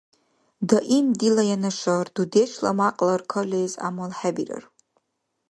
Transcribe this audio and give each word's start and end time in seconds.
Даим 0.69 1.05
дила 1.19 1.43
янашар, 1.55 2.05
дудешла 2.15 2.71
мякьлар, 2.79 3.21
калес 3.31 3.73
гӀямалхӀебирар. 3.81 4.63